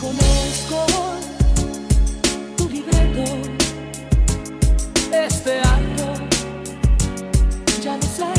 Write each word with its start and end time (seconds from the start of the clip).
Conozco 0.00 0.86
tu 2.56 2.68
libreto, 2.68 3.24
este 5.12 5.58
acto, 5.58 6.06
ya 7.82 7.96
lo 7.96 8.02
sé. 8.02 8.32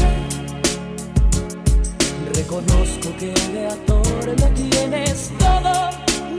Reconozco 2.34 3.14
que 3.20 3.34
de 3.52 3.68
actor 3.68 4.26
lo 4.26 4.48
tienes 4.54 5.32
todo, 5.38 5.90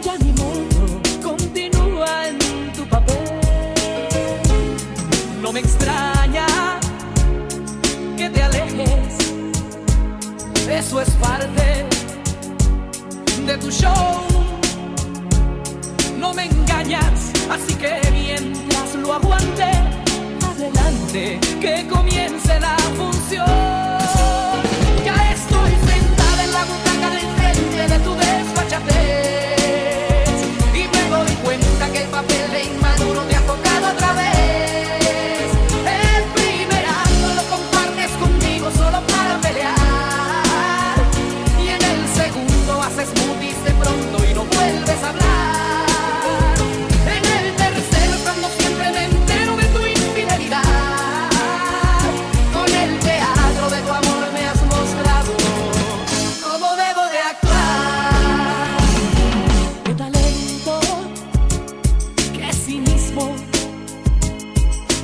ya 0.02 0.16
mi 0.24 0.32
mundo 0.32 1.00
continúa 1.22 2.28
en 2.28 2.72
tu 2.72 2.88
papel. 2.88 3.40
No 5.42 5.52
me 5.52 5.60
extraña 5.60 6.46
que 8.16 8.30
te 8.30 8.42
alejes, 8.42 9.16
eso 10.66 11.02
es 11.02 11.10
parte 11.10 11.84
de 13.46 13.58
tu 13.58 13.70
show. 13.70 14.29
No 16.20 16.34
me 16.34 16.44
engañas, 16.44 17.32
así 17.50 17.74
que 17.76 17.98
mientras 18.12 18.94
lo 18.94 19.14
aguante, 19.14 19.64
adelante, 20.46 21.40
que 21.62 21.86
comience 21.88 21.99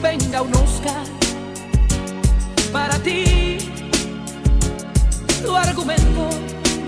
venga 0.02 0.42
un 0.42 0.54
Oscar 0.54 1.04
para 2.72 2.98
ti. 2.98 3.58
Tu 5.42 5.56
argumento 5.56 6.28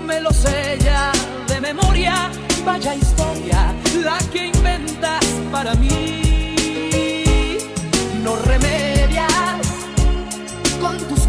me 0.05 0.19
lo 0.19 0.31
sella 0.31 1.11
de 1.47 1.61
memoria, 1.61 2.29
vaya 2.65 2.95
historia 2.95 3.73
la 4.03 4.17
que 4.31 4.47
inventas 4.47 5.25
para 5.51 5.73
mí. 5.75 7.57
No 8.23 8.35
remedias 8.35 9.31
con 10.81 10.97
tus 11.07 11.21